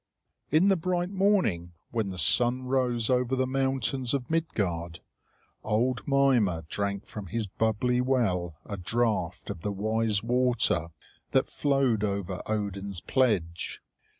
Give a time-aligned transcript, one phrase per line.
[0.49, 4.99] In the bright morning, when the sun rose over the mountains of Midgard,
[5.63, 10.87] old Mimer drank from his bubbly well a draught of the wise water
[11.33, 13.79] that flowed over Odin's pledge.